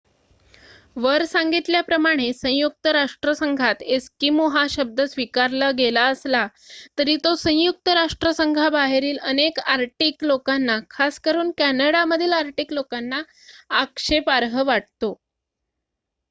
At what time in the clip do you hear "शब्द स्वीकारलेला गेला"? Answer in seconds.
4.69-6.05